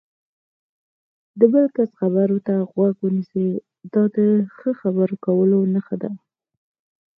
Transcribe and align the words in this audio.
د 1.39 1.41
بل 1.53 1.65
کس 1.75 1.89
خبرو 1.99 2.37
ته 2.47 2.53
غوږ 2.71 2.93
ونیسئ، 3.01 3.47
دا 3.93 4.03
د 4.15 4.17
ښه 4.57 4.71
خبرو 4.81 5.15
کولو 5.25 5.59
نښه 5.73 5.95
ده. 6.01 6.11